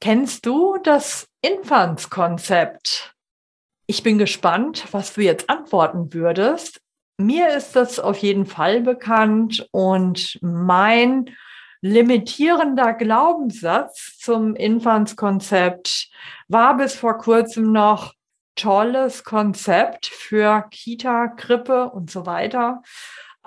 [0.00, 3.14] Kennst du das Infantskonzept?
[3.88, 6.80] Ich bin gespannt, was du jetzt antworten würdest.
[7.16, 11.34] Mir ist das auf jeden Fall bekannt und mein
[11.80, 16.10] limitierender Glaubenssatz zum Infantskonzept
[16.46, 18.14] war bis vor kurzem noch
[18.54, 22.82] tolles Konzept für Kita, Krippe und so weiter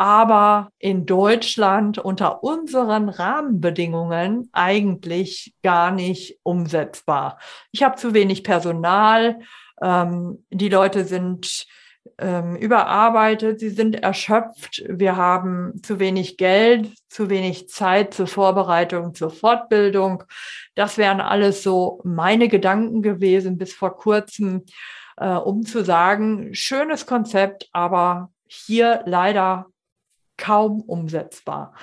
[0.02, 7.38] aber in Deutschland unter unseren Rahmenbedingungen eigentlich gar nicht umsetzbar.
[7.72, 9.42] Ich habe zu wenig Personal,
[9.80, 11.68] ähm, die Leute sind
[12.18, 19.14] ähm, überarbeitet, sie sind erschöpft, wir haben zu wenig Geld, zu wenig Zeit zur Vorbereitung,
[19.14, 20.24] zur Fortbildung.
[20.74, 24.64] Das wären alles so meine Gedanken gewesen bis vor kurzem,
[25.18, 29.68] äh, um zu sagen, schönes Konzept, aber hier leider
[30.42, 31.74] kaum umsetzbar.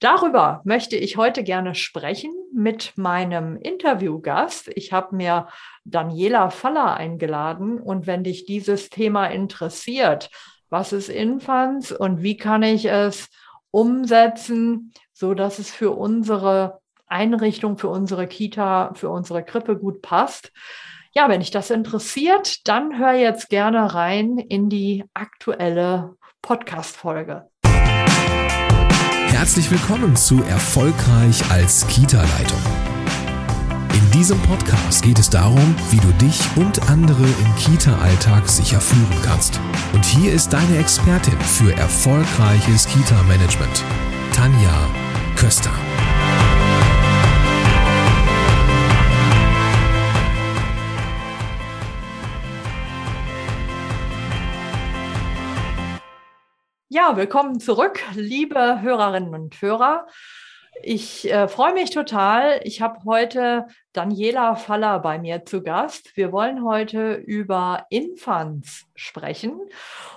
[0.00, 4.68] Darüber möchte ich heute gerne sprechen mit meinem Interviewgast.
[4.74, 5.46] Ich habe mir
[5.84, 10.30] Daniela Faller eingeladen und wenn dich dieses Thema interessiert,
[10.68, 13.28] was ist Infants und wie kann ich es
[13.70, 20.52] umsetzen, so dass es für unsere Einrichtung, für unsere Kita, für unsere Krippe gut passt.
[21.12, 27.48] Ja, wenn dich das interessiert, dann hör jetzt gerne rein in die aktuelle Podcast-Folge.
[29.38, 32.58] Herzlich willkommen zu Erfolgreich als Kita-Leitung.
[33.94, 39.22] In diesem Podcast geht es darum, wie du dich und andere im Kita-Alltag sicher führen
[39.24, 39.60] kannst.
[39.92, 43.84] Und hier ist deine Expertin für erfolgreiches Kita-Management,
[44.32, 44.90] Tanja
[45.36, 45.87] Köster.
[56.90, 60.06] Ja, willkommen zurück, liebe Hörerinnen und Hörer.
[60.82, 62.62] Ich äh, freue mich total.
[62.64, 66.16] Ich habe heute Daniela Faller bei mir zu Gast.
[66.16, 69.60] Wir wollen heute über Infants sprechen.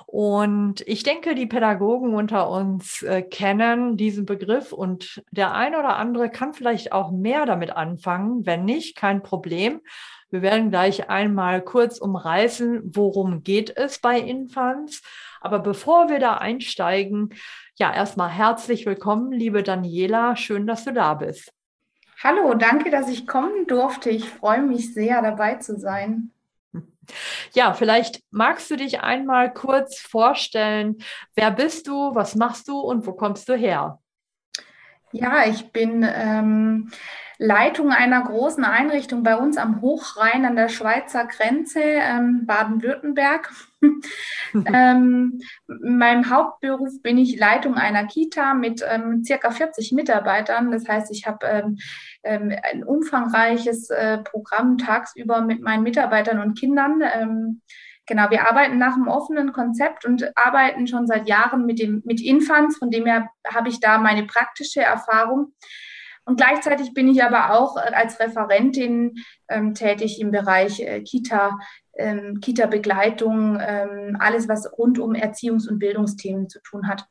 [0.05, 5.97] Und ich denke, die Pädagogen unter uns äh, kennen diesen Begriff und der ein oder
[5.97, 8.45] andere kann vielleicht auch mehr damit anfangen.
[8.45, 9.81] Wenn nicht, kein Problem.
[10.29, 15.01] Wir werden gleich einmal kurz umreißen, worum geht es bei Infants
[15.41, 17.33] aber bevor wir da einsteigen,
[17.77, 20.35] ja, erstmal herzlich willkommen, liebe Daniela.
[20.35, 21.51] Schön, dass du da bist.
[22.23, 24.11] Hallo, danke, dass ich kommen durfte.
[24.11, 26.31] Ich freue mich sehr, dabei zu sein.
[27.53, 30.97] Ja, vielleicht magst du dich einmal kurz vorstellen.
[31.35, 33.99] Wer bist du, was machst du und wo kommst du her?
[35.11, 36.91] Ja, ich bin ähm,
[37.37, 43.51] Leitung einer großen Einrichtung bei uns am Hochrhein an der Schweizer Grenze, ähm, Baden-Württemberg.
[44.53, 50.71] ähm, in meinem Hauptberuf bin ich Leitung einer Kita mit ähm, circa 40 Mitarbeitern.
[50.71, 51.77] Das heißt, ich habe ähm,
[52.23, 57.01] ähm, ein umfangreiches äh, Programm tagsüber mit meinen Mitarbeitern und Kindern.
[57.01, 57.61] Ähm,
[58.05, 62.21] genau, wir arbeiten nach einem offenen Konzept und arbeiten schon seit Jahren mit, dem, mit
[62.21, 62.77] Infants.
[62.77, 65.53] Von dem her habe ich da meine praktische Erfahrung.
[66.23, 69.15] Und gleichzeitig bin ich aber auch äh, als Referentin
[69.49, 71.57] ähm, tätig im Bereich äh, Kita,
[71.97, 77.05] ähm, Kita-Begleitung, ähm, alles, was rund um Erziehungs- und Bildungsthemen zu tun hat.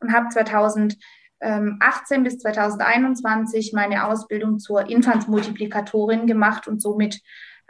[0.00, 7.20] Und habe 2018 bis 2021 meine Ausbildung zur Infantsmultiplikatorin gemacht und somit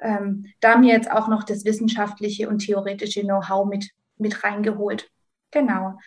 [0.01, 5.11] ähm, da mir jetzt auch noch das wissenschaftliche und theoretische Know-how mit, mit reingeholt.
[5.51, 5.99] Genau.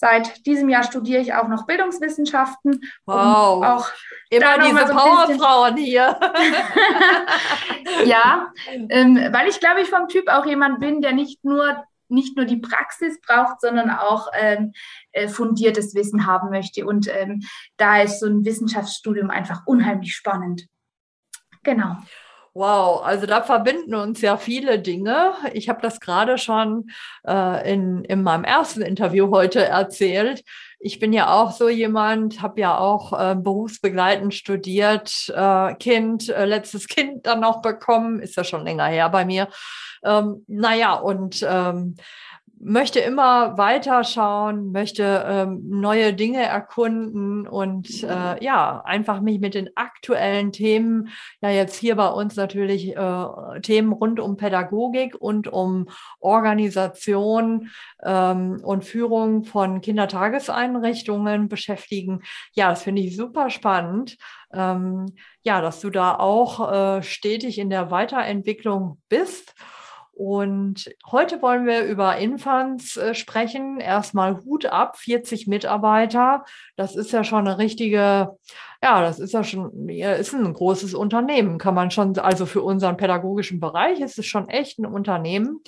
[0.00, 2.80] Seit diesem Jahr studiere ich auch noch Bildungswissenschaften.
[3.04, 3.64] Wow.
[3.64, 3.90] auch
[4.30, 6.20] Immer diese so Powerfrauen hier.
[8.04, 8.52] ja,
[8.90, 12.46] ähm, weil ich glaube ich vom Typ auch jemand bin, der nicht nur nicht nur
[12.46, 14.72] die Praxis braucht, sondern auch ähm,
[15.12, 16.86] äh, fundiertes Wissen haben möchte.
[16.86, 17.42] Und ähm,
[17.76, 20.68] da ist so ein Wissenschaftsstudium einfach unheimlich spannend.
[21.64, 21.96] Genau.
[22.58, 25.32] Wow, also da verbinden uns ja viele Dinge.
[25.52, 26.90] Ich habe das gerade schon
[27.24, 30.42] äh, in, in meinem ersten Interview heute erzählt.
[30.80, 36.46] Ich bin ja auch so jemand, habe ja auch äh, berufsbegleitend studiert, äh, Kind, äh,
[36.46, 39.46] letztes Kind dann noch bekommen, ist ja schon länger her bei mir.
[40.02, 41.94] Ähm, naja, und ähm,
[42.60, 49.54] möchte immer weiter schauen, möchte ähm, neue Dinge erkunden und äh, ja, einfach mich mit
[49.54, 51.08] den aktuellen Themen,
[51.40, 55.88] ja jetzt hier bei uns natürlich äh, Themen rund um Pädagogik und um
[56.20, 57.70] Organisation
[58.02, 62.22] ähm, und Führung von Kindertageseinrichtungen beschäftigen.
[62.54, 64.16] Ja, das finde ich super spannend.
[64.52, 65.06] Ähm,
[65.42, 69.54] ja, dass du da auch äh, stetig in der Weiterentwicklung bist.
[70.18, 73.78] Und heute wollen wir über Infants äh, sprechen.
[73.78, 76.44] Erstmal Hut ab, 40 Mitarbeiter.
[76.74, 78.36] Das ist ja schon eine richtige,
[78.82, 82.96] ja, das ist ja schon, ist ein großes Unternehmen, kann man schon, also für unseren
[82.96, 85.60] pädagogischen Bereich ist es schon echt ein Unternehmen.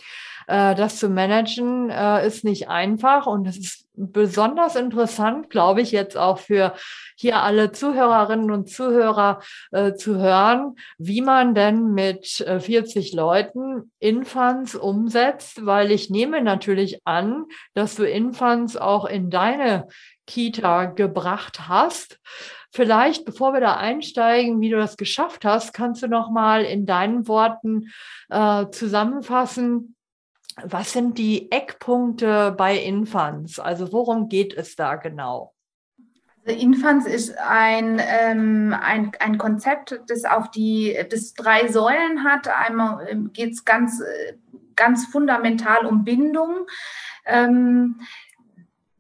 [0.47, 5.93] Äh, das zu managen äh, ist nicht einfach und es ist besonders interessant, glaube ich,
[5.93, 6.75] jetzt auch für
[7.17, 9.41] hier alle Zuhörerinnen und Zuhörer
[9.73, 16.41] äh, zu hören, wie man denn mit äh, 40 Leuten Infants umsetzt, weil ich nehme
[16.43, 17.45] natürlich an,
[17.75, 19.89] dass du Infants auch in deine
[20.27, 22.19] Kita gebracht hast.
[22.73, 26.87] Vielleicht, bevor wir da einsteigen, wie du das geschafft hast, kannst du noch mal in
[26.87, 27.91] deinen Worten
[28.29, 29.97] äh, zusammenfassen,
[30.65, 33.59] was sind die Eckpunkte bei Infants?
[33.59, 35.55] Also worum geht es da genau?
[36.45, 42.49] Also Infants ist ein, ähm, ein, ein Konzept, das auf die das drei Säulen hat.
[42.49, 44.03] Einmal ähm, geht es ganz,
[44.77, 46.67] ganz fundamental um Bindung.
[47.27, 48.01] Ähm,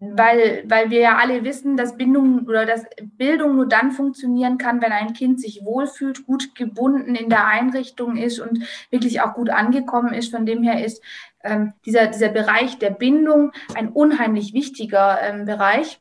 [0.01, 2.85] weil, weil wir ja alle wissen, dass Bindung oder dass
[3.19, 8.17] Bildung nur dann funktionieren kann, wenn ein Kind sich wohlfühlt, gut gebunden in der Einrichtung
[8.17, 10.31] ist und wirklich auch gut angekommen ist.
[10.31, 11.03] Von dem her ist
[11.45, 16.01] ähm, dieser, dieser Bereich der Bindung ein unheimlich wichtiger ähm, Bereich.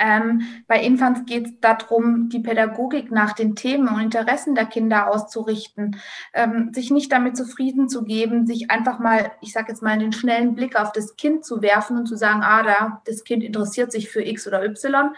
[0.00, 5.08] Ähm, bei Infants geht es darum, die Pädagogik nach den Themen und Interessen der Kinder
[5.08, 5.96] auszurichten,
[6.34, 10.12] ähm, sich nicht damit zufrieden zu geben, sich einfach mal, ich sage jetzt mal, den
[10.12, 13.92] schnellen Blick auf das Kind zu werfen und zu sagen, ah, da, das Kind interessiert
[13.92, 15.14] sich für X oder Y,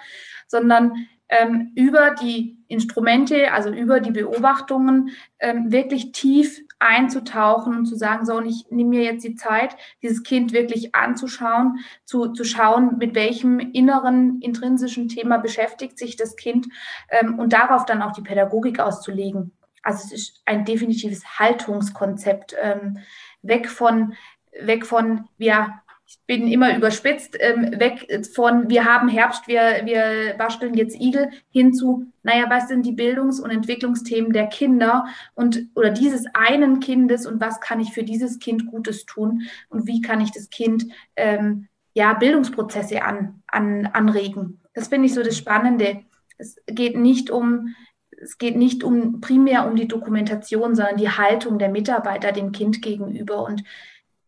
[0.46, 7.96] sondern ähm, über die Instrumente, also über die Beobachtungen, ähm, wirklich tief einzutauchen und zu
[7.96, 12.44] sagen, so, und ich nehme mir jetzt die Zeit, dieses Kind wirklich anzuschauen, zu, zu
[12.44, 16.66] schauen, mit welchem inneren, intrinsischen Thema beschäftigt sich das Kind
[17.10, 19.52] ähm, und darauf dann auch die Pädagogik auszulegen.
[19.82, 22.98] Also es ist ein definitives Haltungskonzept, ähm,
[23.42, 24.14] weg von,
[24.60, 25.80] weg von, wir
[26.26, 31.74] bin immer überspitzt, ähm, weg von wir haben Herbst, wir, wir basteln jetzt Igel, hin
[31.74, 37.26] zu, naja, was sind die Bildungs- und Entwicklungsthemen der Kinder und oder dieses einen Kindes
[37.26, 40.86] und was kann ich für dieses Kind Gutes tun und wie kann ich das Kind
[41.16, 44.60] ähm, ja, Bildungsprozesse an, an, anregen.
[44.74, 46.02] Das finde ich so das Spannende.
[46.36, 47.74] Es geht nicht um,
[48.20, 52.82] es geht nicht um primär um die Dokumentation, sondern die Haltung der Mitarbeiter dem Kind
[52.82, 53.44] gegenüber.
[53.44, 53.62] Und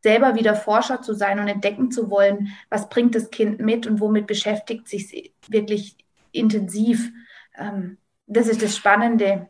[0.06, 4.00] selber wieder Forscher zu sein und entdecken zu wollen, was bringt das Kind mit und
[4.00, 5.96] womit beschäftigt sich wirklich
[6.30, 7.10] intensiv.
[7.58, 7.98] Ähm,
[8.28, 9.48] das ist das Spannende.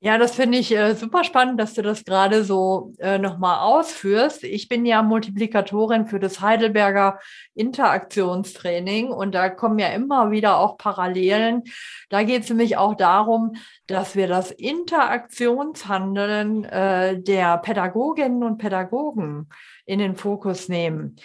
[0.00, 4.44] Ja, das finde ich äh, super spannend, dass du das gerade so äh, nochmal ausführst.
[4.44, 7.18] Ich bin ja Multiplikatorin für das Heidelberger
[7.54, 11.62] Interaktionstraining und da kommen ja immer wieder auch Parallelen.
[12.10, 13.52] Da geht es nämlich auch darum,
[13.86, 19.48] dass wir das Interaktionshandeln äh, der Pädagoginnen und Pädagogen
[19.86, 21.16] in den Fokus nehmen.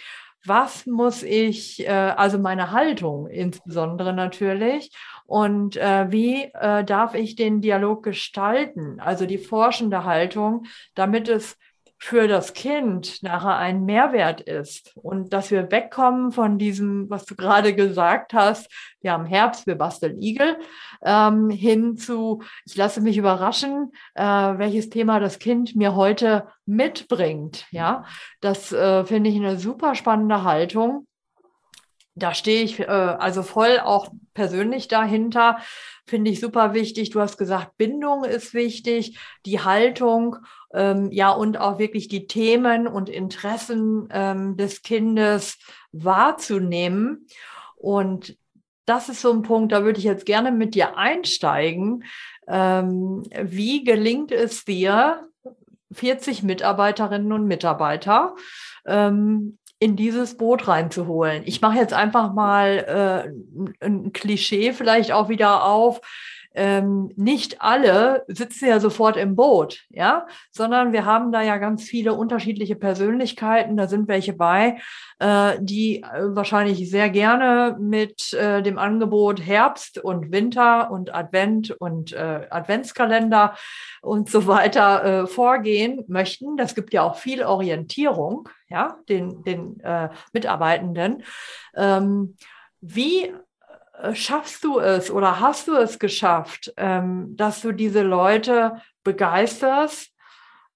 [0.46, 4.90] Was muss ich, äh, also meine Haltung insbesondere natürlich,
[5.26, 10.64] und äh, wie äh, darf ich den Dialog gestalten, also die forschende Haltung,
[10.94, 11.56] damit es
[12.02, 17.36] für das Kind nachher ein Mehrwert ist und dass wir wegkommen von diesem, was du
[17.36, 18.70] gerade gesagt hast,
[19.02, 20.58] wir haben Herbst, wir basteln Igel,
[21.04, 27.66] ähm, hin zu, ich lasse mich überraschen, äh, welches Thema das Kind mir heute mitbringt.
[27.70, 28.04] Ja,
[28.40, 31.06] das äh, finde ich eine super spannende Haltung.
[32.20, 35.58] Da stehe ich äh, also voll auch persönlich dahinter.
[36.06, 37.10] Finde ich super wichtig.
[37.10, 40.36] Du hast gesagt, Bindung ist wichtig, die Haltung
[40.72, 45.58] ähm, ja, und auch wirklich die Themen und Interessen ähm, des Kindes
[45.92, 47.26] wahrzunehmen.
[47.76, 48.36] Und
[48.86, 52.04] das ist so ein Punkt, da würde ich jetzt gerne mit dir einsteigen.
[52.48, 55.28] Ähm, wie gelingt es dir,
[55.92, 58.36] 40 Mitarbeiterinnen und Mitarbeiter
[58.86, 61.42] ähm, in dieses Boot reinzuholen?
[61.46, 63.32] Ich mache jetzt einfach mal
[63.80, 66.00] äh, ein Klischee vielleicht auch wieder auf
[66.54, 71.84] ähm, nicht alle sitzen ja sofort im Boot, ja, sondern wir haben da ja ganz
[71.84, 73.76] viele unterschiedliche Persönlichkeiten.
[73.76, 74.78] Da sind welche bei,
[75.20, 81.70] äh, die äh, wahrscheinlich sehr gerne mit äh, dem Angebot Herbst und Winter und Advent
[81.70, 83.54] und äh, Adventskalender
[84.02, 86.56] und so weiter äh, vorgehen möchten.
[86.56, 91.22] Das gibt ja auch viel Orientierung, ja, den, den äh, Mitarbeitenden.
[91.76, 92.36] Ähm,
[92.80, 93.32] wie
[94.14, 100.12] schaffst du es oder hast du es geschafft, ähm, dass du diese Leute begeisterst,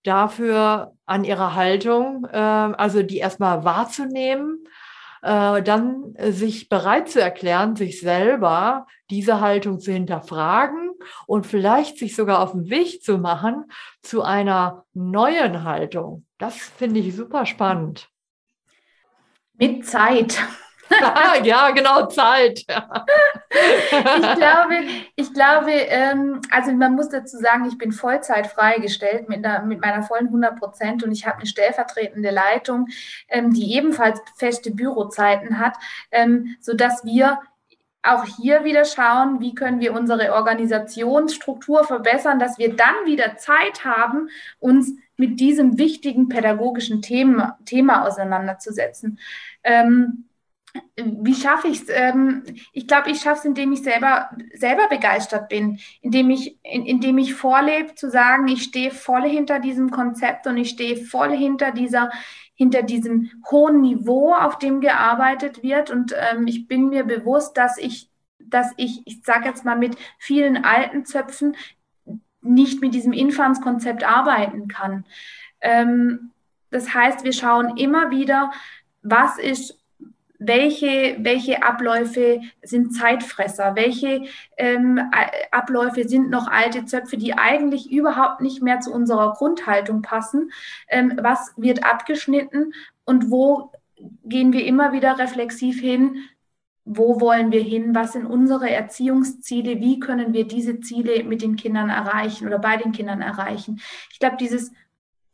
[0.04, 4.68] dafür an ihrer Haltung, äh, also die erstmal wahrzunehmen,
[5.22, 10.90] äh, dann äh, sich bereit zu erklären, sich selber diese Haltung zu hinterfragen
[11.26, 13.64] und vielleicht sich sogar auf den Weg zu machen
[14.02, 16.26] zu einer neuen Haltung.
[16.38, 18.08] Das finde ich super spannend.
[19.54, 20.38] Mit Zeit.
[21.44, 22.60] ja, genau, Zeit.
[22.60, 24.74] ich glaube,
[25.16, 29.80] ich glaube ähm, also man muss dazu sagen, ich bin Vollzeit freigestellt mit, einer, mit
[29.80, 32.88] meiner vollen 100 Prozent und ich habe eine stellvertretende Leitung,
[33.28, 35.74] ähm, die ebenfalls feste Bürozeiten hat,
[36.10, 37.40] ähm, sodass wir
[38.04, 43.84] auch hier wieder schauen, wie können wir unsere Organisationsstruktur verbessern, dass wir dann wieder Zeit
[43.84, 49.18] haben, uns mit diesem wichtigen pädagogischen Thema, Thema auseinanderzusetzen.
[49.62, 50.28] Ähm,
[50.96, 51.88] wie schaffe ich es?
[51.88, 56.84] Ähm, ich glaube, ich schaffe es, indem ich selber, selber begeistert bin, indem ich, in,
[56.86, 61.36] indem ich vorlebe, zu sagen, ich stehe voll hinter diesem Konzept und ich stehe voll
[61.36, 62.10] hinter dieser,
[62.54, 65.90] hinter diesem hohen Niveau, auf dem gearbeitet wird.
[65.90, 69.96] Und ähm, ich bin mir bewusst, dass ich, dass ich, ich sage jetzt mal, mit
[70.18, 71.56] vielen alten Zöpfen
[72.40, 75.04] nicht mit diesem Infantskonzept arbeiten kann.
[75.60, 76.30] Ähm,
[76.70, 78.52] das heißt, wir schauen immer wieder,
[79.02, 79.78] was ist
[80.38, 84.24] welche, welche Abläufe sind Zeitfresser, welche
[84.56, 85.00] ähm,
[85.50, 90.50] Abläufe sind noch alte Zöpfe, die eigentlich überhaupt nicht mehr zu unserer Grundhaltung passen,
[90.88, 92.74] ähm, was wird abgeschnitten
[93.04, 93.70] und wo
[94.24, 96.16] gehen wir immer wieder reflexiv hin,
[96.84, 101.56] wo wollen wir hin, was sind unsere Erziehungsziele, wie können wir diese Ziele mit den
[101.56, 103.80] Kindern erreichen oder bei den Kindern erreichen.
[104.12, 104.72] Ich glaube, dieses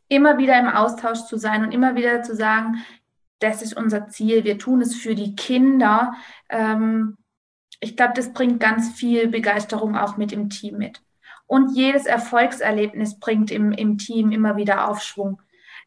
[0.09, 2.85] immer wieder im Austausch zu sein und immer wieder zu sagen,
[3.41, 6.15] das ist unser Ziel, wir tun es für die Kinder.
[6.49, 7.17] Ähm,
[7.81, 11.03] ich glaube, das bringt ganz viel Begeisterung auch mit im Team mit.
[11.47, 15.43] Und jedes Erfolgserlebnis bringt im, im Team immer wieder Aufschwung.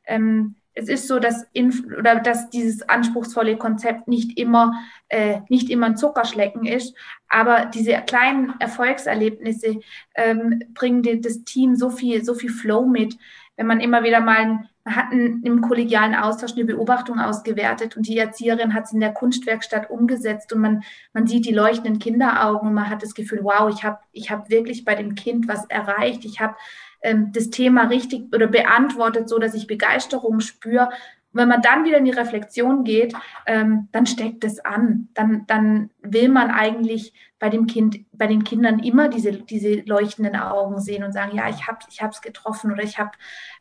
[0.06, 4.74] Ähm, es ist so, dass, Inf oder dass dieses anspruchsvolle Konzept nicht immer,
[5.08, 9.80] äh, nicht immer ein Zuckerschlecken ist, aber diese kleinen Erfolgserlebnisse
[10.16, 13.18] ähm, bringen das Team so viel, so viel Flow mit.
[13.56, 18.18] Wenn man immer wieder mal man hat im kollegialen Austausch eine Beobachtung ausgewertet und die
[18.18, 22.74] Erzieherin hat es in der Kunstwerkstatt umgesetzt und man, man sieht die leuchtenden Kinderaugen und
[22.74, 26.25] man hat das Gefühl, wow, ich habe ich hab wirklich bei dem Kind was erreicht.
[26.25, 26.56] Ich habe
[27.02, 30.90] ähm, das Thema richtig oder beantwortet, so dass ich Begeisterung spüre.
[31.32, 33.13] Wenn man dann wieder in die Reflexion geht,
[33.48, 35.08] ähm, dann steckt es an.
[35.13, 40.36] Dann, dann will man eigentlich bei dem Kind, bei den Kindern immer diese, diese leuchtenden
[40.36, 43.12] Augen sehen und sagen, ja, ich habe es ich getroffen oder ich habe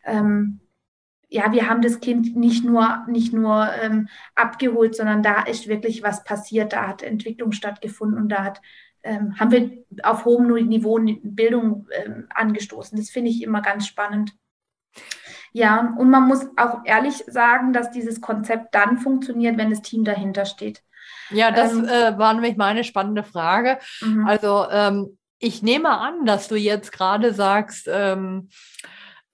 [0.05, 0.61] ähm,
[1.33, 6.03] ja, wir haben das Kind nicht nur, nicht nur ähm, abgeholt, sondern da ist wirklich
[6.03, 8.61] was passiert, da hat Entwicklung stattgefunden und da hat,
[9.03, 9.71] ähm, haben wir
[10.03, 12.99] auf hohem Niveau Bildung ähm, angestoßen.
[12.99, 14.35] Das finde ich immer ganz spannend.
[15.55, 20.05] Ja, und man muss auch ehrlich sagen, dass dieses Konzept dann funktioniert, wenn das Team
[20.05, 20.83] dahinter steht.
[21.31, 23.79] Ja, das ähm, äh, war nämlich meine spannende Frage.
[24.03, 24.27] Mhm.
[24.27, 28.51] Also ähm, ich nehme an, dass du jetzt gerade sagst, ähm,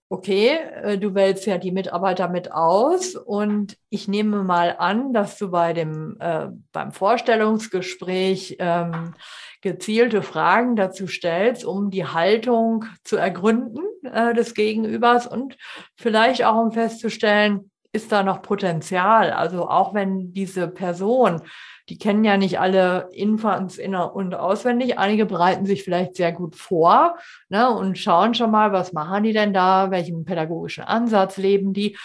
[0.09, 5.37] okay, äh, du wählst ja die Mitarbeiter mit aus und ich nehme mal an, dass
[5.39, 9.15] du bei dem, äh, beim Vorstellungsgespräch ähm,
[9.61, 15.57] gezielte Fragen dazu stellst, um die Haltung zu ergründen äh, des Gegenübers und
[15.97, 19.33] vielleicht auch um festzustellen, ist da noch Potenzial?
[19.33, 21.43] Also auch wenn diese Person
[21.89, 24.99] die kennen ja nicht alle Infants in- und auswendig.
[24.99, 27.17] Einige bereiten sich vielleicht sehr gut vor
[27.49, 31.97] ne, und schauen schon mal, was machen die denn da, welchen pädagogischen Ansatz leben die.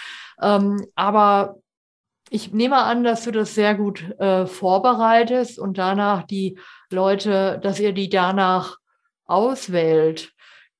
[0.42, 1.58] Ähm, aber
[2.30, 6.58] ich nehme an, dass du das sehr gut äh, vorbereitest und danach die
[6.90, 8.78] Leute, dass ihr die danach
[9.26, 10.32] auswählt.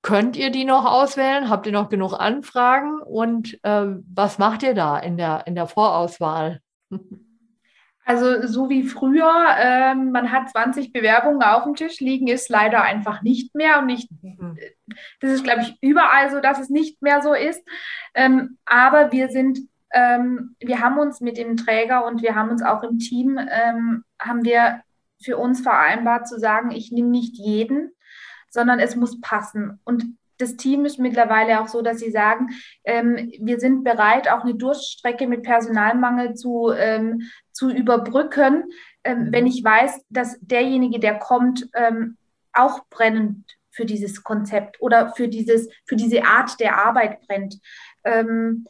[0.02, 1.48] Könnt ihr die noch auswählen?
[1.48, 3.00] Habt ihr noch genug Anfragen?
[3.00, 6.60] Und äh, was macht ihr da in der, in der Vorauswahl?
[8.04, 12.82] Also so wie früher, ähm, man hat 20 Bewerbungen auf dem Tisch liegen, ist leider
[12.82, 13.78] einfach nicht mehr.
[13.78, 14.58] Und ich, mhm.
[15.20, 17.66] das ist, glaube ich, überall so, dass es nicht mehr so ist.
[18.14, 19.58] Ähm, aber wir sind,
[19.92, 24.04] ähm, wir haben uns mit dem Träger und wir haben uns auch im Team, ähm,
[24.20, 24.82] haben wir
[25.22, 27.92] für uns vereinbart zu sagen, ich nehme nicht jeden,
[28.50, 29.80] sondern es muss passen.
[29.84, 30.04] Und
[30.38, 32.48] das Team ist mittlerweile auch so, dass sie sagen,
[32.84, 37.22] ähm, wir sind bereit, auch eine Durststrecke mit Personalmangel zu, ähm,
[37.54, 38.64] zu überbrücken,
[39.04, 39.32] ähm, mhm.
[39.32, 42.16] wenn ich weiß, dass derjenige, der kommt, ähm,
[42.52, 47.58] auch brennend für dieses Konzept oder für, dieses, für diese Art der Arbeit brennt.
[48.04, 48.66] Ähm,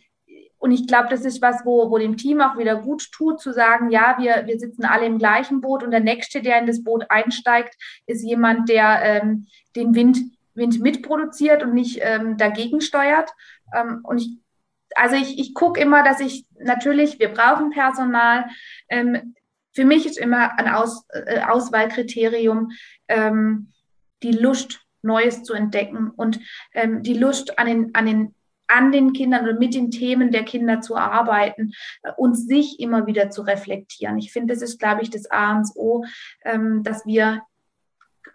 [0.58, 3.52] und ich glaube, das ist was, wo, wo dem Team auch wieder gut tut, zu
[3.52, 6.82] sagen, ja, wir, wir sitzen alle im gleichen Boot und der Nächste, der in das
[6.82, 7.74] Boot einsteigt,
[8.06, 10.18] ist jemand, der ähm, den Wind
[10.54, 13.30] Wind mitproduziert und nicht ähm, dagegen steuert.
[13.76, 14.38] Ähm, und ich,
[14.94, 18.46] also ich, ich gucke immer, dass ich natürlich, wir brauchen Personal.
[18.88, 19.34] Ähm,
[19.72, 22.70] für mich ist immer ein Aus, äh, Auswahlkriterium
[23.08, 23.72] ähm,
[24.22, 26.40] die Lust, Neues zu entdecken und
[26.72, 28.34] ähm, die Lust an den, an den
[28.66, 31.72] an den Kindern oder mit den Themen der Kinder zu arbeiten
[32.16, 34.18] und sich immer wieder zu reflektieren.
[34.18, 36.04] Ich finde, das ist, glaube ich, das A und O,
[36.44, 37.42] ähm, dass wir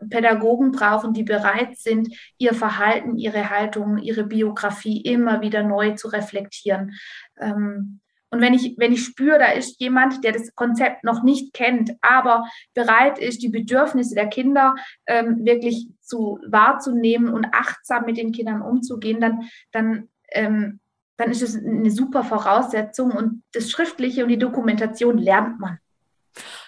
[0.10, 6.08] Pädagogen brauchen, die bereit sind, ihr Verhalten, ihre Haltung, ihre Biografie immer wieder neu zu
[6.08, 6.94] reflektieren.
[7.40, 8.00] Ähm,
[8.32, 11.94] und wenn ich, wenn ich spüre, da ist jemand, der das Konzept noch nicht kennt,
[12.02, 14.76] aber bereit ist, die Bedürfnisse der Kinder
[15.08, 20.80] ähm, wirklich zu wahrzunehmen und achtsam mit den Kindern umzugehen, dann, dann, ähm,
[21.18, 25.80] dann ist es eine super Voraussetzung und das Schriftliche und die Dokumentation lernt man.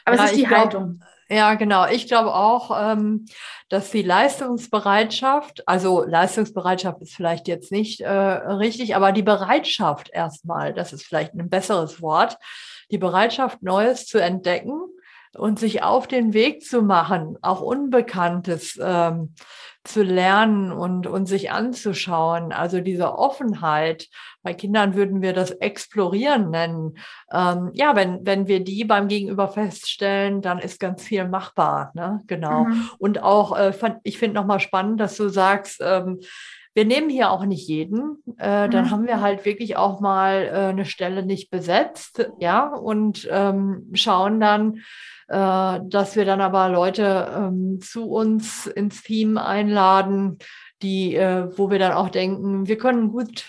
[0.04, 1.04] Aber ja, es ist die Haltung.
[1.32, 1.88] Ja, genau.
[1.88, 3.26] Ich glaube auch, ähm,
[3.70, 10.74] dass die Leistungsbereitschaft, also Leistungsbereitschaft ist vielleicht jetzt nicht äh, richtig, aber die Bereitschaft erstmal,
[10.74, 12.38] das ist vielleicht ein besseres Wort,
[12.92, 14.74] die Bereitschaft, Neues zu entdecken
[15.34, 19.34] und sich auf den Weg zu machen, auch Unbekanntes ähm,
[19.84, 22.52] zu lernen und, und sich anzuschauen.
[22.52, 24.08] Also diese Offenheit,
[24.44, 26.98] bei Kindern würden wir das Explorieren nennen.
[27.34, 31.92] Ähm, ja, wenn, wenn wir die beim Gegenüber feststellen, dann ist ganz viel machbar.
[31.96, 32.22] Ne?
[32.28, 32.66] Genau.
[32.66, 32.90] Mhm.
[33.00, 36.20] Und auch, äh, fand, ich finde nochmal spannend, dass du sagst, ähm,
[36.74, 38.24] wir nehmen hier auch nicht jeden.
[38.38, 38.72] Äh, mhm.
[38.72, 43.90] Dann haben wir halt wirklich auch mal äh, eine Stelle nicht besetzt, ja, und ähm,
[43.94, 44.76] schauen dann,
[45.28, 50.38] äh, dass wir dann aber Leute ähm, zu uns ins Team einladen,
[50.82, 53.46] die, äh, wo wir dann auch denken, wir können gut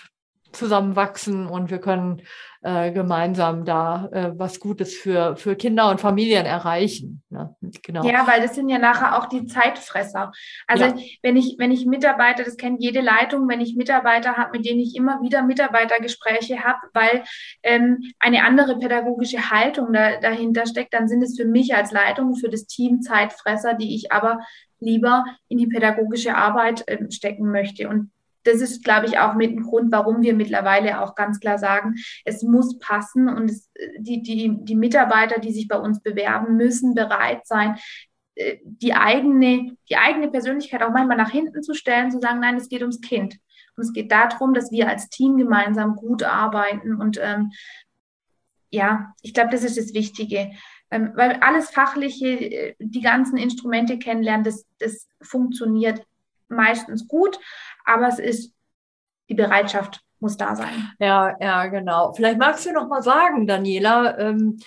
[0.53, 2.21] zusammenwachsen und wir können
[2.65, 7.21] äh, gemeinsam da äh, was Gutes für, für Kinder und Familien erreichen.
[7.29, 7.53] Ne?
[7.83, 8.05] Genau.
[8.05, 10.31] Ja, weil das sind ja nachher auch die Zeitfresser.
[10.65, 10.95] Also ja.
[11.23, 14.79] wenn ich, wenn ich Mitarbeiter, das kennt jede Leitung, wenn ich Mitarbeiter habe, mit denen
[14.79, 17.23] ich immer wieder Mitarbeitergespräche habe, weil
[17.63, 22.35] ähm, eine andere pädagogische Haltung da, dahinter steckt, dann sind es für mich als Leitung,
[22.35, 24.39] für das Team Zeitfresser, die ich aber
[24.79, 27.89] lieber in die pädagogische Arbeit äh, stecken möchte.
[27.89, 28.12] Und
[28.43, 31.95] das ist, glaube ich, auch mit ein Grund, warum wir mittlerweile auch ganz klar sagen,
[32.25, 36.93] es muss passen und es, die, die, die Mitarbeiter, die sich bei uns bewerben, müssen
[36.93, 37.77] bereit sein,
[38.35, 42.57] äh, die eigene, die eigene Persönlichkeit auch manchmal nach hinten zu stellen, zu sagen, nein,
[42.57, 43.37] es geht ums Kind.
[43.75, 46.95] Und es geht darum, dass wir als Team gemeinsam gut arbeiten.
[46.95, 47.51] Und ähm,
[48.69, 50.51] ja, ich glaube, das ist das Wichtige.
[50.91, 56.05] Ähm, weil alles Fachliche, äh, die ganzen Instrumente kennenlernen, das, das funktioniert
[56.53, 57.39] meistens gut,
[57.85, 58.53] aber es ist
[59.29, 60.93] die Bereitschaft muss da sein.
[60.99, 62.13] Ja, ja, genau.
[62.13, 64.57] Vielleicht magst du noch mal sagen, Daniela, ähm,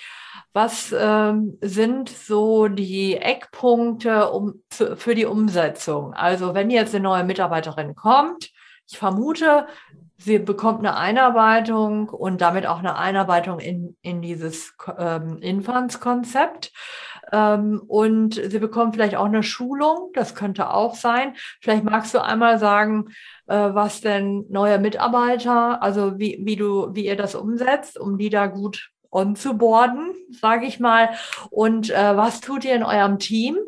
[0.52, 6.14] was ähm, sind so die Eckpunkte um, für, die Umsetzung?
[6.14, 8.52] Also wenn jetzt eine neue Mitarbeiterin kommt,
[8.88, 9.66] ich vermute,
[10.18, 16.66] sie bekommt eine Einarbeitung und damit auch eine Einarbeitung in, in dieses ähm, Infantskonzept.
[16.66, 16.72] Ähm,
[17.32, 21.34] und sie bekommt vielleicht auch eine Schulung, das könnte auch sein.
[21.60, 23.08] Vielleicht magst du einmal sagen,
[23.46, 28.30] äh, was denn neue Mitarbeiter, also wie, wie du, wie ihr das umsetzt, um die
[28.30, 31.10] da gut onzuboarden, sage ich mal.
[31.50, 33.58] Und äh, was tut ihr in eurem Team,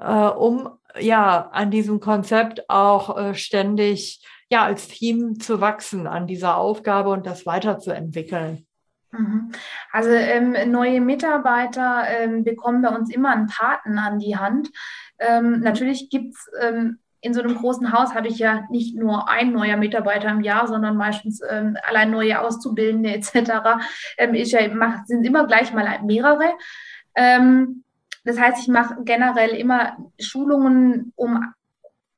[0.00, 6.56] äh, um ja an diesem Konzept auch ständig ja als Team zu wachsen an dieser
[6.56, 8.67] Aufgabe und das weiterzuentwickeln?
[9.10, 9.52] Mhm.
[9.90, 14.70] Also ähm, neue Mitarbeiter ähm, bekommen bei uns immer einen Paten an die Hand.
[15.18, 19.28] Ähm, natürlich gibt es ähm, in so einem großen Haus habe ich ja nicht nur
[19.28, 23.80] ein neuer Mitarbeiter im Jahr, sondern meistens ähm, allein neue Auszubildende etc.
[24.18, 26.52] Ähm, ich ja, mach, sind immer gleich mal mehrere.
[27.14, 31.52] das heißt, ich mache generell immer Schulungen, um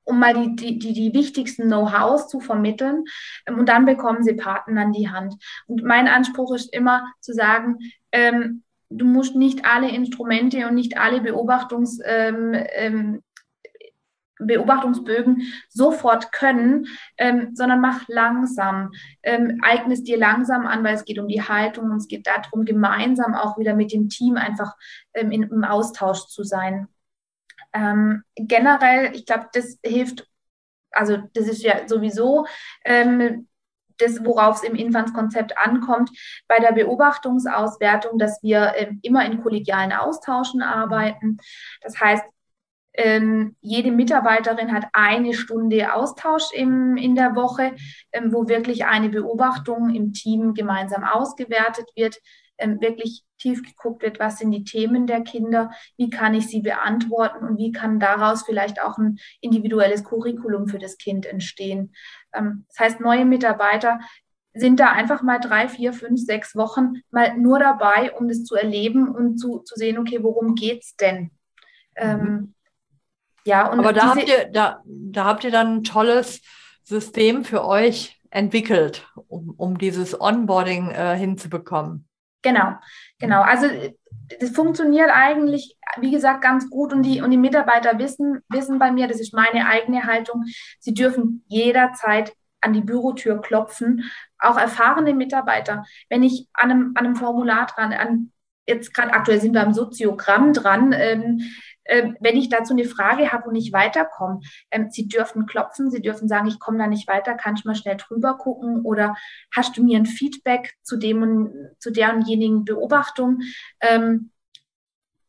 [0.05, 3.05] um mal die, die, die, die wichtigsten Know-hows zu vermitteln.
[3.47, 5.35] Ähm, und dann bekommen sie Paten an die Hand.
[5.67, 7.79] Und mein Anspruch ist immer zu sagen,
[8.13, 13.23] ähm, du musst nicht alle Instrumente und nicht alle Beobachtungs, ähm, ähm,
[14.41, 16.87] Beobachtungsbögen sofort können,
[17.19, 18.91] ähm, sondern mach langsam,
[19.23, 22.27] ähm, eigne es dir langsam an, weil es geht um die Haltung und es geht
[22.27, 24.77] darum, gemeinsam auch wieder mit dem Team einfach
[25.15, 26.89] ähm, in, im Austausch zu sein.
[27.73, 30.27] Ähm, generell, ich glaube, das hilft,
[30.91, 32.47] also das ist ja sowieso
[32.85, 33.47] ähm,
[34.01, 36.11] das, worauf es im Infantskonzept ankommt,
[36.49, 41.39] bei der Beobachtungsauswertung, dass wir ähm, immer in kollegialen Austauschen arbeiten.
[41.83, 42.25] Das heißt,
[42.93, 47.77] ähm, jede Mitarbeiterin hat eine Stunde Austausch im, in der Woche,
[48.13, 52.19] ähm, wo wirklich eine Beobachtung im Team gemeinsam ausgewertet wird
[52.61, 56.61] ähm, wirklich tief geguckt wird, was sind die Themen der Kinder, wie kann ich sie
[56.61, 61.95] beantworten und wie kann daraus vielleicht auch ein individuelles Curriculum für das Kind entstehen.
[62.33, 64.01] Ähm, das heißt, neue Mitarbeiter
[64.53, 68.57] sind da einfach mal drei, vier, fünf, sechs Wochen mal nur dabei, um das zu
[68.57, 71.31] erleben und zu, zu sehen, okay, worum geht es denn?
[71.97, 72.55] Ähm, mhm.
[73.45, 76.43] Ja, Aber da habt, ihr, da, da habt ihr dann ein tolles
[76.83, 82.07] System für euch entwickelt, um, um dieses Onboarding äh, hinzubekommen.
[82.43, 82.75] Genau,
[83.19, 83.43] genau.
[83.43, 83.67] Also
[84.39, 88.93] das funktioniert eigentlich, wie gesagt, ganz gut und die, und die Mitarbeiter wissen, wissen bei
[88.93, 90.45] mir, das ist meine eigene Haltung,
[90.79, 95.85] sie dürfen jederzeit an die Bürotür klopfen, auch erfahrene Mitarbeiter.
[96.09, 98.33] Wenn ich an einem, an einem Formular dran, an,
[98.71, 101.41] jetzt gerade aktuell sind wir am Soziogramm dran, ähm,
[101.85, 106.01] äh, wenn ich dazu eine Frage habe und nicht weiterkomme, ähm, Sie dürfen klopfen, Sie
[106.01, 109.17] dürfen sagen, ich komme da nicht weiter, kann ich mal schnell drüber gucken oder
[109.55, 112.15] hast du mir ein Feedback zu dem und zu der
[112.65, 113.41] Beobachtung?
[113.81, 114.31] Ähm,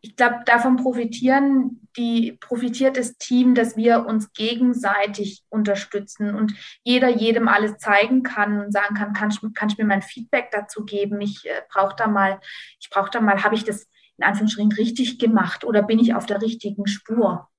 [0.01, 7.09] ich glaube, davon profitieren die, profitiert das Team, dass wir uns gegenseitig unterstützen und jeder
[7.09, 11.21] jedem alles zeigen kann und sagen kann, kannst du kannst mir mein Feedback dazu geben?
[11.21, 12.39] Ich äh, brauche da mal,
[12.79, 13.87] ich brauche da mal, habe ich das
[14.17, 17.50] in Anführungsstrichen richtig gemacht oder bin ich auf der richtigen Spur?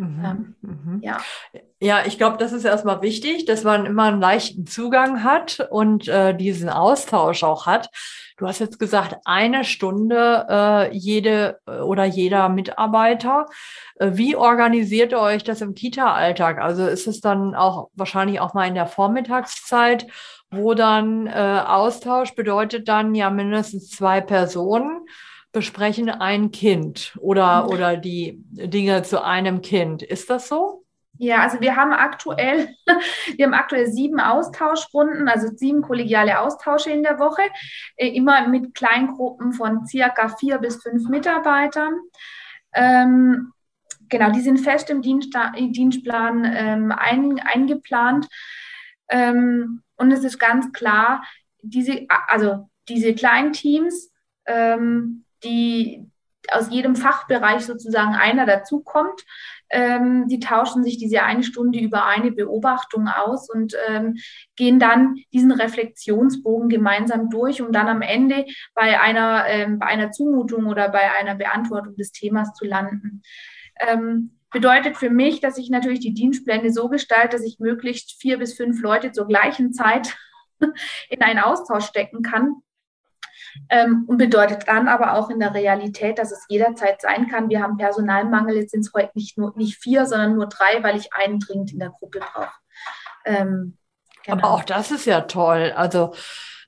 [0.00, 1.00] Mhm, ähm, mhm.
[1.02, 1.18] Ja.
[1.78, 6.08] ja, ich glaube, das ist erstmal wichtig, dass man immer einen leichten Zugang hat und
[6.08, 7.90] äh, diesen Austausch auch hat.
[8.38, 13.44] Du hast jetzt gesagt, eine Stunde äh, jede äh, oder jeder Mitarbeiter.
[13.96, 16.58] Äh, wie organisiert ihr euch das im Kita-Alltag?
[16.58, 20.06] Also ist es dann auch wahrscheinlich auch mal in der Vormittagszeit,
[20.50, 25.02] wo dann äh, Austausch bedeutet dann ja mindestens zwei Personen
[25.52, 27.68] besprechen ein Kind oder, mhm.
[27.70, 30.02] oder die Dinge zu einem Kind.
[30.02, 30.84] Ist das so?
[31.18, 32.74] Ja, also wir haben aktuell,
[33.36, 37.42] wir haben aktuell sieben Austauschrunden, also sieben kollegiale Austausche in der Woche,
[37.96, 41.92] äh, immer mit Kleingruppen von circa vier bis fünf Mitarbeitern.
[42.72, 43.52] Ähm,
[44.08, 48.26] genau, die sind fest im Dienst, Dienstplan ähm, ein, eingeplant.
[49.10, 51.22] Ähm, und es ist ganz klar,
[51.60, 54.10] diese, also diese Kleinteams
[54.46, 56.10] ähm, die
[56.50, 59.24] aus jedem Fachbereich sozusagen einer dazukommt.
[59.72, 64.16] Ähm, die tauschen sich diese eine Stunde über eine Beobachtung aus und ähm,
[64.56, 70.10] gehen dann diesen Reflexionsbogen gemeinsam durch, um dann am Ende bei einer, ähm, bei einer
[70.10, 73.22] Zumutung oder bei einer Beantwortung des Themas zu landen.
[73.78, 78.38] Ähm, bedeutet für mich, dass ich natürlich die Dienstpläne so gestalte, dass ich möglichst vier
[78.38, 80.16] bis fünf Leute zur gleichen Zeit
[81.08, 82.56] in einen Austausch stecken kann,
[83.68, 87.62] ähm, und bedeutet dann aber auch in der Realität, dass es jederzeit sein kann, wir
[87.62, 91.12] haben Personalmangel, jetzt sind es heute nicht nur nicht vier, sondern nur drei, weil ich
[91.12, 92.50] einen dringend in der Gruppe brauche.
[93.24, 93.76] Ähm,
[94.24, 94.38] genau.
[94.38, 95.72] Aber auch das ist ja toll.
[95.76, 96.14] Also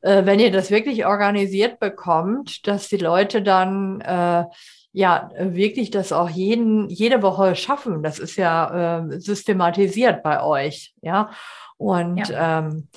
[0.03, 4.45] äh, wenn ihr das wirklich organisiert bekommt, dass die Leute dann äh,
[4.93, 8.03] ja wirklich das auch jeden, jede Woche schaffen.
[8.03, 11.31] Das ist ja äh, systematisiert bei euch, ja.
[11.79, 12.59] Und ja.
[12.59, 12.89] Ähm,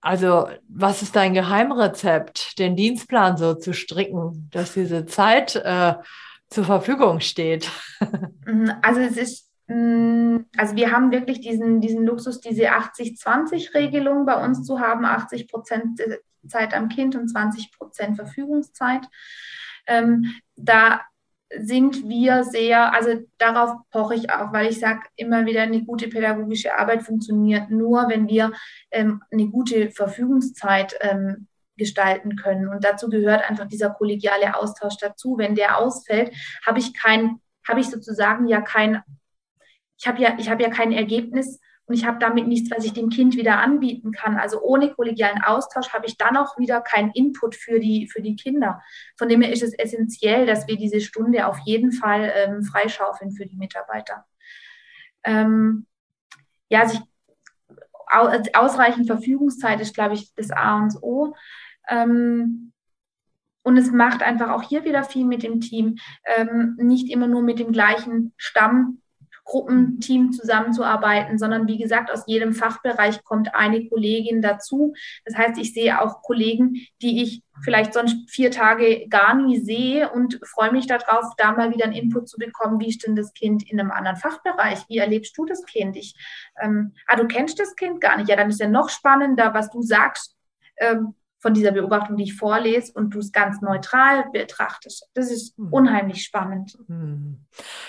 [0.00, 5.94] also, was ist dein Geheimrezept, den Dienstplan so zu stricken, dass diese Zeit äh,
[6.48, 7.70] zur Verfügung steht?
[8.46, 14.42] Mhm, also es ist, mm, also wir haben wirklich diesen, diesen Luxus, diese 80-20-Regelung bei
[14.42, 16.00] uns zu haben, 80 Prozent
[16.48, 19.02] Zeit am Kind und 20 Prozent Verfügungszeit.
[19.86, 21.02] Ähm, da
[21.58, 26.08] sind wir sehr, also darauf poche ich auch, weil ich sage immer wieder, eine gute
[26.08, 28.52] pädagogische Arbeit funktioniert nur, wenn wir
[28.90, 32.68] ähm, eine gute Verfügungszeit ähm, gestalten können.
[32.68, 35.38] Und dazu gehört einfach dieser kollegiale Austausch dazu.
[35.38, 36.32] Wenn der ausfällt,
[36.64, 39.02] habe ich kein, habe ich sozusagen ja kein,
[39.98, 41.58] ich habe ja, ich habe ja kein Ergebnis
[41.90, 44.36] und ich habe damit nichts, was ich dem Kind wieder anbieten kann.
[44.36, 48.36] Also ohne kollegialen Austausch habe ich dann auch wieder keinen Input für die, für die
[48.36, 48.80] Kinder.
[49.18, 53.32] Von dem her ist es essentiell, dass wir diese Stunde auf jeden Fall ähm, freischaufeln
[53.32, 54.24] für die Mitarbeiter.
[55.24, 55.88] Ähm,
[56.68, 57.00] ja, also
[58.46, 61.34] ich, ausreichend Verfügungszeit ist, glaube ich, das A und O.
[61.88, 62.72] Ähm,
[63.62, 65.96] und es macht einfach auch hier wieder viel mit dem Team,
[66.36, 68.99] ähm, nicht immer nur mit dem gleichen Stamm
[69.50, 74.94] Gruppenteam zusammenzuarbeiten, sondern wie gesagt, aus jedem Fachbereich kommt eine Kollegin dazu.
[75.24, 80.08] Das heißt, ich sehe auch Kollegen, die ich vielleicht sonst vier Tage gar nie sehe
[80.10, 83.34] und freue mich darauf, da mal wieder einen Input zu bekommen, wie ist denn das
[83.34, 84.84] Kind in einem anderen Fachbereich?
[84.88, 85.96] Wie erlebst du das Kind?
[85.96, 86.14] Ich,
[86.62, 88.28] ähm, ah, du kennst das Kind gar nicht.
[88.28, 90.36] Ja, dann ist ja noch spannender, was du sagst.
[90.78, 95.08] Ähm, von dieser Beobachtung, die ich vorlese und du es ganz neutral betrachtest.
[95.14, 95.72] Das ist hm.
[95.72, 96.78] unheimlich spannend.
[96.86, 97.44] Hm.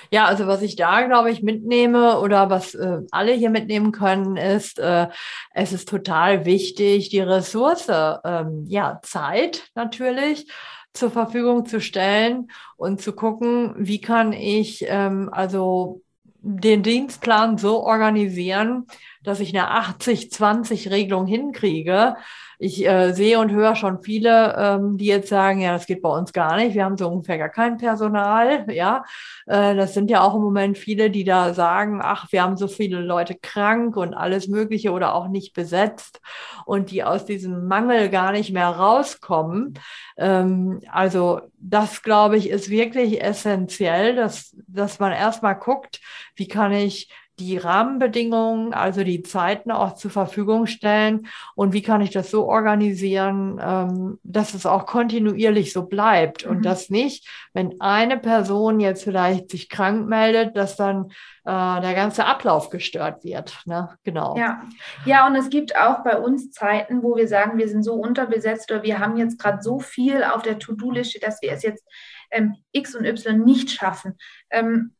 [0.09, 4.37] Ja, also was ich da, glaube ich, mitnehme oder was äh, alle hier mitnehmen können,
[4.37, 5.07] ist, äh,
[5.53, 7.87] es ist total wichtig, die Ressource,
[8.23, 10.49] ähm, ja, Zeit natürlich
[10.93, 16.01] zur Verfügung zu stellen und zu gucken, wie kann ich ähm, also
[16.41, 18.87] den Dienstplan so organisieren,
[19.23, 22.15] dass ich eine 80-20-Regelung hinkriege.
[22.63, 26.09] Ich äh, sehe und höre schon viele, ähm, die jetzt sagen, ja, das geht bei
[26.09, 26.75] uns gar nicht.
[26.75, 28.71] Wir haben so ungefähr gar kein Personal.
[28.71, 29.03] Ja,
[29.47, 32.67] äh, das sind ja auch im Moment viele, die da sagen, ach, wir haben so
[32.67, 36.21] viele Leute krank und alles Mögliche oder auch nicht besetzt
[36.65, 39.73] und die aus diesem Mangel gar nicht mehr rauskommen.
[40.17, 45.99] Ähm, also das, glaube ich, ist wirklich essentiell, dass, dass man erstmal guckt,
[46.35, 52.01] wie kann ich die Rahmenbedingungen, also die Zeiten auch zur Verfügung stellen und wie kann
[52.01, 56.51] ich das so organisieren, ähm, dass es auch kontinuierlich so bleibt mhm.
[56.51, 61.11] und dass nicht, wenn eine Person jetzt vielleicht sich krank meldet, dass dann
[61.45, 63.61] äh, der ganze Ablauf gestört wird.
[63.65, 63.89] Ne?
[64.03, 64.37] Genau.
[64.37, 64.61] Ja.
[65.05, 68.71] ja, und es gibt auch bei uns Zeiten, wo wir sagen, wir sind so unterbesetzt
[68.71, 71.83] oder wir haben jetzt gerade so viel auf der To-Do-Liste, dass wir es jetzt
[72.29, 74.17] ähm, X und Y nicht schaffen.
[74.49, 74.93] Ähm,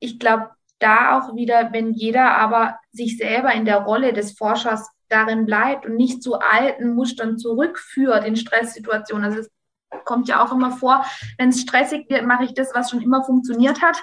[0.00, 4.88] ich glaube, da auch wieder, wenn jeder aber sich selber in der Rolle des Forschers
[5.08, 9.24] darin bleibt und nicht zu alten Mustern zurückführt in Stresssituationen.
[9.24, 9.50] Also es
[10.04, 11.04] kommt ja auch immer vor,
[11.38, 14.02] wenn es stressig wird, mache ich das, was schon immer funktioniert hat.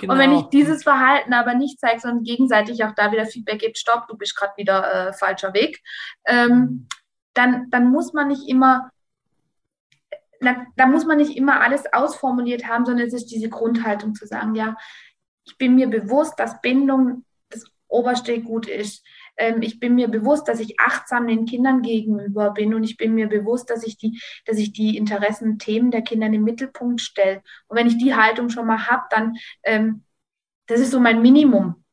[0.00, 0.12] Genau.
[0.12, 3.78] Und wenn ich dieses Verhalten aber nicht zeige, sondern gegenseitig auch da wieder Feedback gibt,
[3.78, 5.82] stopp, du bist gerade wieder äh, falscher Weg,
[6.26, 6.86] ähm,
[7.32, 8.90] dann, dann muss man nicht immer
[10.40, 14.26] da, da, muss man nicht immer alles ausformuliert haben, sondern es ist diese Grundhaltung zu
[14.26, 14.76] sagen, ja,
[15.46, 19.04] ich bin mir bewusst, dass Bindung das oberste Gut ist.
[19.36, 23.14] Ähm, ich bin mir bewusst, dass ich achtsam den Kindern gegenüber bin und ich bin
[23.14, 27.00] mir bewusst, dass ich die, dass ich die Interessen, Themen der Kinder in den Mittelpunkt
[27.00, 27.42] stelle.
[27.68, 30.02] Und wenn ich die Haltung schon mal habe, dann ähm,
[30.66, 31.84] das ist so mein Minimum.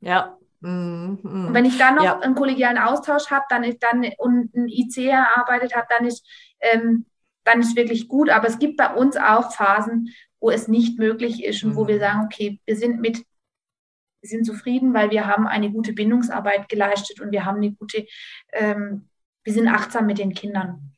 [0.00, 0.36] Ja.
[0.60, 1.46] Mm, mm.
[1.46, 2.20] Und wenn ich dann noch ja.
[2.20, 6.26] einen kollegialen Austausch habe, dann ist dann und ein IC erarbeitet habe, dann ist
[6.60, 7.06] ähm,
[7.44, 8.30] dann ist wirklich gut.
[8.30, 10.10] Aber es gibt bei uns auch Phasen,
[10.40, 11.76] wo es nicht möglich ist und mhm.
[11.76, 12.00] wo wir mhm.
[12.00, 17.20] sagen, okay, wir sind mit, wir sind zufrieden, weil wir haben eine gute Bindungsarbeit geleistet
[17.20, 18.06] und wir haben eine gute,
[18.52, 19.08] ähm,
[19.44, 20.94] wir sind achtsam mit den Kindern.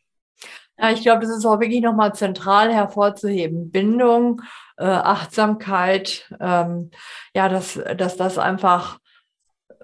[0.79, 3.71] Ja, ich glaube, das ist auch wirklich nochmal zentral hervorzuheben.
[3.71, 4.43] Bindung,
[4.79, 6.91] äh, Achtsamkeit, ähm,
[7.35, 8.99] ja, dass, dass das einfach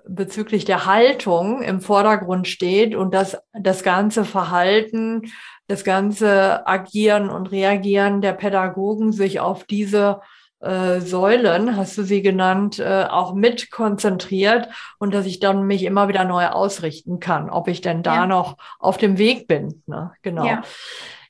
[0.08, 5.30] bezüglich der Haltung im Vordergrund steht und dass das ganze Verhalten
[5.68, 10.20] das ganze Agieren und Reagieren der Pädagogen sich auf diese
[10.60, 15.84] äh, Säulen, hast du sie genannt, äh, auch mit konzentriert und dass ich dann mich
[15.84, 18.26] immer wieder neu ausrichten kann, ob ich denn da ja.
[18.26, 19.82] noch auf dem Weg bin.
[19.86, 20.10] Ne?
[20.22, 20.44] Genau.
[20.44, 20.62] Ja.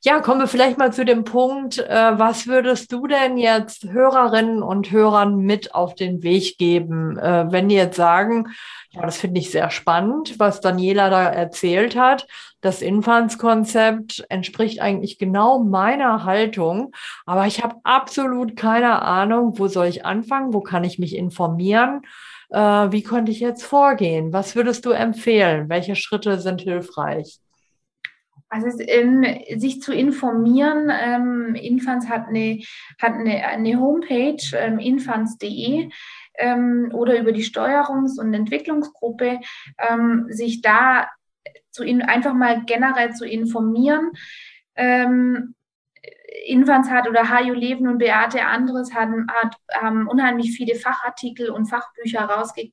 [0.04, 4.62] Ja, kommen wir vielleicht mal zu dem Punkt, äh, was würdest du denn jetzt Hörerinnen
[4.62, 8.46] und Hörern mit auf den Weg geben, äh, wenn die jetzt sagen,
[8.90, 12.28] ja, das finde ich sehr spannend, was Daniela da erzählt hat.
[12.60, 16.92] Das Infantskonzept entspricht eigentlich genau meiner Haltung,
[17.26, 22.02] aber ich habe absolut keine Ahnung, wo soll ich anfangen, wo kann ich mich informieren,
[22.50, 24.32] äh, wie könnte ich jetzt vorgehen?
[24.32, 25.68] Was würdest du empfehlen?
[25.68, 27.40] Welche Schritte sind hilfreich?
[28.48, 29.24] Also in,
[29.58, 32.60] sich zu informieren, ähm, Infants hat eine,
[33.00, 35.90] hat eine, eine Homepage, ähm, infants.de
[36.38, 39.40] ähm, oder über die Steuerungs- und Entwicklungsgruppe,
[39.78, 41.08] ähm, sich da
[41.70, 44.12] zu in, einfach mal generell zu informieren.
[44.76, 45.54] Ähm,
[46.46, 51.66] Infants hat oder HU Leben und Beate anderes haben, hat, haben unheimlich viele Fachartikel und
[51.66, 52.72] Fachbücher rausge,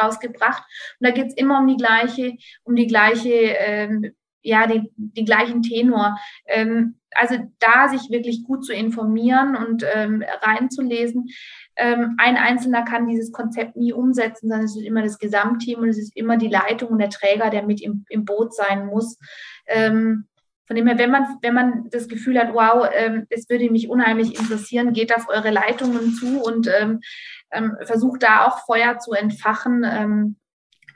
[0.00, 0.62] rausgebracht.
[1.00, 4.14] Und da geht es immer um die gleiche, um die gleiche ähm,
[4.46, 6.18] ja, den, den gleichen Tenor.
[6.46, 11.28] Ähm, also da sich wirklich gut zu informieren und ähm, reinzulesen.
[11.76, 15.88] Ähm, ein Einzelner kann dieses Konzept nie umsetzen, sondern es ist immer das Gesamtteam und
[15.88, 19.18] es ist immer die Leitung und der Träger, der mit im, im Boot sein muss.
[19.66, 20.26] Ähm,
[20.66, 23.88] von dem her, wenn man, wenn man das Gefühl hat, wow, ähm, es würde mich
[23.88, 27.00] unheimlich interessieren, geht auf eure Leitungen zu und ähm,
[27.52, 30.36] ähm, versucht da auch Feuer zu entfachen.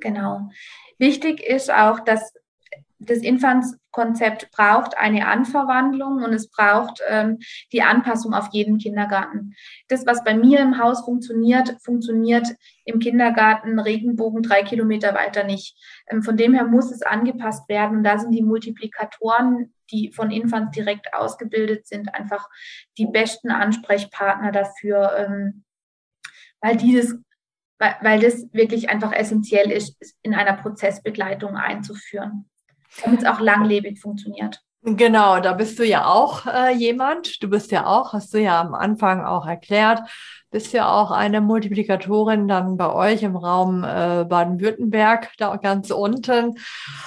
[0.00, 0.50] Genau.
[0.98, 2.34] Wichtig ist auch, dass
[3.00, 7.38] das Infantskonzept braucht eine Anverwandlung und es braucht ähm,
[7.72, 9.54] die Anpassung auf jeden Kindergarten.
[9.88, 12.46] Das, was bei mir im Haus funktioniert, funktioniert
[12.84, 15.76] im Kindergarten Regenbogen drei Kilometer weiter nicht.
[16.08, 17.98] Ähm, von dem her muss es angepasst werden.
[17.98, 22.48] Und da sind die Multiplikatoren, die von Infants direkt ausgebildet sind, einfach
[22.98, 25.64] die besten Ansprechpartner dafür, ähm,
[26.60, 27.16] weil die das
[27.78, 32.49] weil, weil das wirklich einfach essentiell ist, in einer Prozessbegleitung einzuführen
[33.02, 34.62] damit es auch langlebig funktioniert.
[34.82, 37.42] Genau, da bist du ja auch äh, jemand.
[37.42, 40.00] Du bist ja auch, hast du ja am Anfang auch erklärt,
[40.50, 46.56] bist ja auch eine Multiplikatorin dann bei euch im Raum äh, Baden-Württemberg, da ganz unten.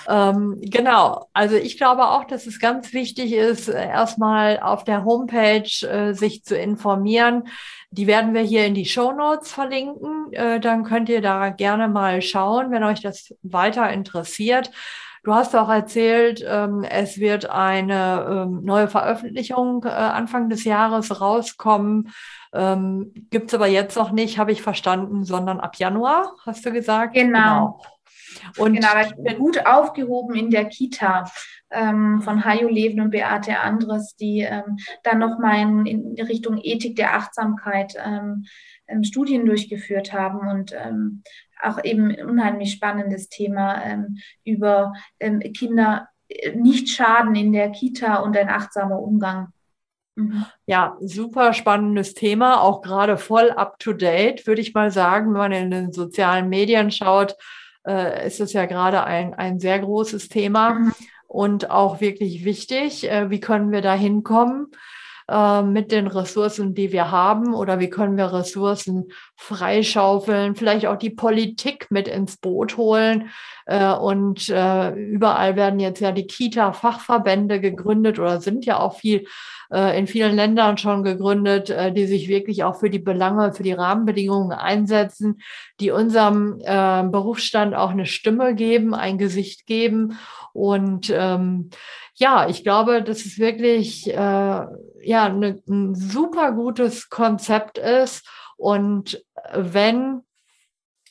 [0.08, 5.04] Ähm, genau, also ich glaube auch, dass es ganz wichtig ist, äh, erstmal auf der
[5.04, 7.48] Homepage äh, sich zu informieren.
[7.89, 10.32] Die werden wir hier in die Show Notes verlinken.
[10.32, 14.69] Äh, dann könnt ihr da gerne mal schauen, wenn euch das weiter interessiert.
[15.23, 21.21] Du hast auch erzählt, ähm, es wird eine ähm, neue Veröffentlichung äh, Anfang des Jahres
[21.21, 22.09] rauskommen.
[22.53, 26.73] Ähm, Gibt es aber jetzt noch nicht, habe ich verstanden, sondern ab Januar, hast du
[26.73, 27.13] gesagt?
[27.13, 27.79] Genau.
[27.79, 27.81] genau.
[28.57, 31.31] Und genau, gut aufgehoben in der Kita
[31.71, 36.95] ähm, von Hajo Leven und Beate Andres, die ähm, dann nochmal in, in Richtung Ethik
[36.95, 38.45] der Achtsamkeit ähm,
[38.88, 41.23] ähm, Studien durchgeführt haben und ähm,
[41.63, 47.71] auch eben ein unheimlich spannendes Thema ähm, über ähm, Kinder äh, nicht schaden in der
[47.71, 49.49] Kita und ein achtsamer Umgang.
[50.15, 50.45] Mhm.
[50.65, 55.34] Ja, super spannendes Thema, auch gerade voll up to date, würde ich mal sagen.
[55.34, 57.36] Wenn man in den sozialen Medien schaut,
[57.88, 60.93] äh, ist es ja gerade ein, ein sehr großes Thema mhm.
[61.28, 63.10] und auch wirklich wichtig.
[63.10, 64.67] Äh, wie können wir da hinkommen?
[65.34, 70.98] Äh, mit den Ressourcen, die wir haben oder wie können wir Ressourcen freischaufeln, vielleicht auch
[70.98, 73.30] die Politik mit ins Boot holen.
[73.65, 79.26] Äh, und äh, überall werden jetzt ja die Kita-Fachverbände gegründet oder sind ja auch viel
[79.72, 83.63] äh, in vielen Ländern schon gegründet, äh, die sich wirklich auch für die Belange, für
[83.63, 85.41] die Rahmenbedingungen einsetzen,
[85.80, 90.19] die unserem äh, Berufsstand auch eine Stimme geben, ein Gesicht geben.
[90.54, 91.72] Und ähm,
[92.16, 98.28] ja, ich glaube, dass es wirklich äh, ja ne, ein super gutes Konzept ist.
[98.56, 100.22] Und wenn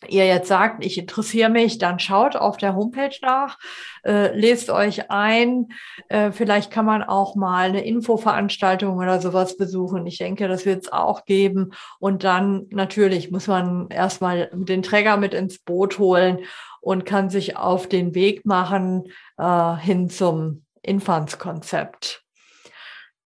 [0.09, 3.59] ihr jetzt sagt, ich interessiere mich, dann schaut auf der Homepage nach,
[4.05, 5.69] äh, lest euch ein.
[6.09, 10.07] Äh, vielleicht kann man auch mal eine Infoveranstaltung oder sowas besuchen.
[10.07, 11.73] Ich denke, das wird es auch geben.
[11.99, 16.41] Und dann natürlich muss man erstmal den Träger mit ins Boot holen
[16.83, 19.05] und kann sich auf den Weg machen
[19.39, 22.23] äh, hin zum Infantskonzept.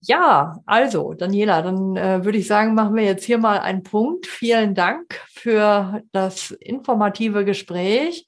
[0.03, 4.27] Ja, also Daniela, dann äh, würde ich sagen, machen wir jetzt hier mal einen Punkt.
[4.27, 8.27] Vielen Dank für das informative Gespräch.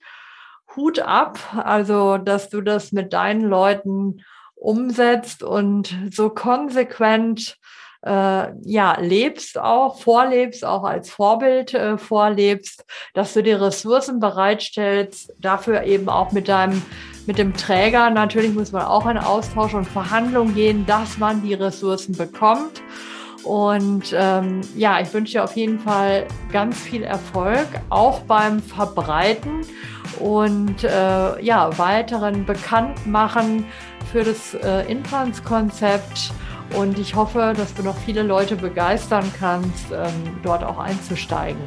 [0.77, 4.23] Hut ab, also dass du das mit deinen Leuten
[4.55, 7.59] umsetzt und so konsequent
[8.05, 12.85] äh, ja lebst auch, vorlebst, auch als Vorbild äh, vorlebst,
[13.15, 16.83] dass du die Ressourcen bereitstellst, dafür eben auch mit deinem
[17.27, 18.11] mit dem Träger.
[18.11, 22.83] Natürlich muss man auch in Austausch und Verhandlungen gehen, dass man die Ressourcen bekommt.
[23.45, 29.63] Und ähm, ja, ich wünsche dir auf jeden Fall ganz viel Erfolg, auch beim Verbreiten
[30.21, 33.67] und äh, ja, weiteren Bekanntmachen
[34.13, 36.33] für das äh, Infantskonzept.
[36.77, 41.61] Und ich hoffe, dass du noch viele Leute begeistern kannst, ähm, dort auch einzusteigen.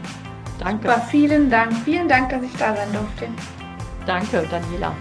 [0.59, 0.87] Danke.
[0.87, 1.73] Super, vielen Dank.
[1.83, 3.27] Vielen Dank, dass ich da sein durfte.
[4.05, 4.93] Danke, Daniela.